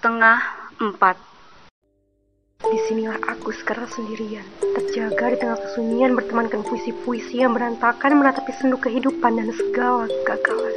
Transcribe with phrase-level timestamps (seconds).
[0.00, 0.40] setengah
[0.80, 1.12] empat.
[2.64, 8.80] Di sinilah aku sekarang sendirian, terjaga di tengah kesunyian bertemankan puisi-puisi yang berantakan menatapi sendu
[8.80, 10.72] kehidupan dan segala kegagalan.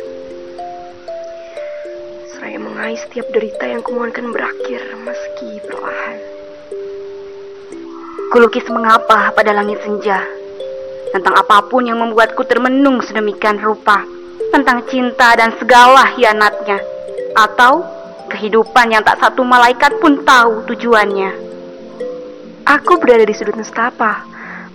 [2.36, 6.20] Seraya mengais setiap derita yang kumohonkan berakhir meski perlahan.
[8.28, 10.20] Kulukis mengapa pada langit senja,
[11.16, 14.04] tentang apa pun yang membuatku termenung sedemikian rupa,
[14.52, 16.84] tentang cinta dan segala hianatnya,
[17.40, 21.32] atau kehidupan yang tak satu malaikat pun tahu tujuannya.
[22.64, 24.24] Aku berada di sudut nestapa,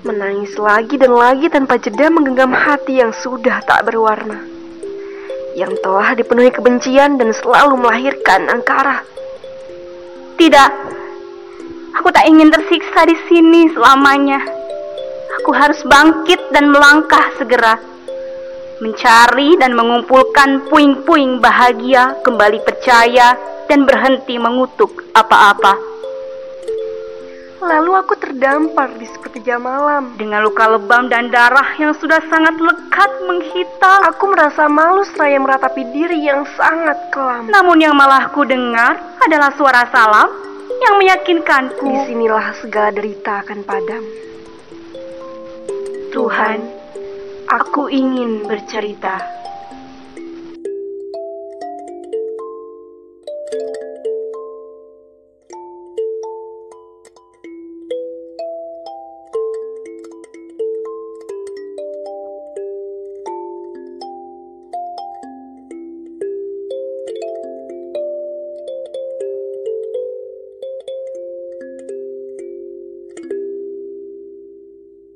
[0.04, 4.44] menangis lagi dan lagi tanpa jeda menggenggam hati yang sudah tak berwarna.
[5.56, 9.02] Yang telah dipenuhi kebencian dan selalu melahirkan angkara.
[10.38, 10.70] Tidak,
[11.98, 14.38] aku tak ingin tersiksa di sini selamanya.
[15.42, 17.97] Aku harus bangkit dan melangkah segera.
[18.78, 23.34] Mencari dan mengumpulkan puing-puing bahagia, kembali percaya,
[23.66, 25.98] dan berhenti mengutuk apa-apa.
[27.58, 30.14] Lalu aku terdampar di sepertiga malam.
[30.14, 33.98] Dengan luka lebam dan darah yang sudah sangat lekat menghitam.
[34.14, 37.50] Aku merasa malu seraya meratapi diri yang sangat kelam.
[37.50, 40.30] Namun yang malah ku dengar adalah suara salam
[40.86, 41.82] yang meyakinkanku.
[41.82, 44.06] Di sinilah segala derita akan padam.
[46.14, 46.58] Tuhan,
[47.48, 49.24] aku ingin bercerita.